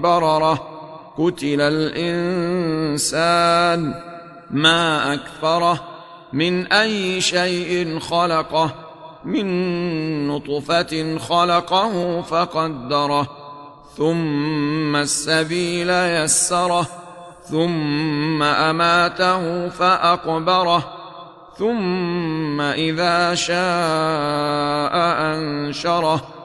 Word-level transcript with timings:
بررة. 0.00 0.78
قتل 1.18 1.60
الإنسان 1.60 3.14
ما 4.50 5.14
أكفره 5.14 5.80
من 6.32 6.72
أي 6.72 7.20
شيء 7.20 7.98
خلقه 7.98 8.70
من 9.24 10.28
نطفة 10.28 11.18
خلقه 11.18 12.22
فقدره. 12.22 13.28
ثم 13.96 14.96
السبيل 14.96 15.90
يسره 15.90 16.86
ثم 17.44 18.42
أماته 18.42 19.68
فأقبره. 19.68 20.92
ثم 21.58 22.60
إذا 22.60 23.34
شاء 23.34 23.56
أنشره. 25.34 26.37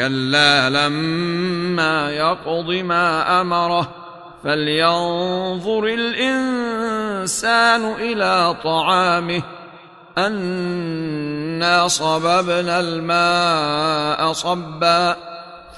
كلا 0.00 0.70
لما 0.70 2.10
يقض 2.10 2.70
ما 2.70 3.40
امره 3.40 3.88
فلينظر 4.44 5.84
الانسان 5.84 7.42
إلى 7.92 8.56
طعامه 8.64 9.42
انا 10.18 11.88
صببنا 11.88 12.80
الماء 12.80 14.32
صبا 14.32 15.16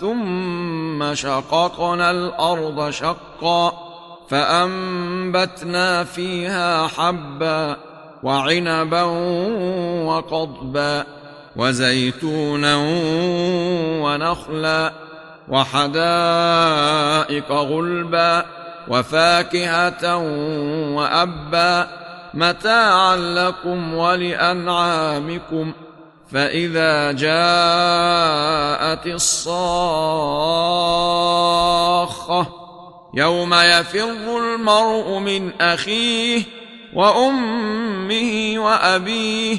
ثم 0.01 1.15
شققنا 1.15 2.11
الأرض 2.11 2.91
شقا 2.91 3.73
فانبتنا 4.31 6.05
فيها 6.05 6.87
حبا 6.87 7.77
وعنبا 8.23 9.03
وقضبا 10.07 11.22
وزيتونا 11.57 12.77
ونخلا 14.03 14.93
وحدائق 15.49 16.73
غلبا 17.53 18.45
وفاكهة 18.89 20.17
وأبا 20.95 21.89
متاعا 22.35 23.17
لكم 23.17 23.95
ولأنعامكم 23.95 25.73
فإذا 26.33 27.13
جاءت 27.13 27.47
الصاخة 29.07 29.63
يوم 33.15 33.55
يفر 33.55 34.39
المرء 34.39 35.19
من 35.19 35.61
أخيه 35.61 36.43
وأمه 36.95 38.55
وأبيه 38.57 39.59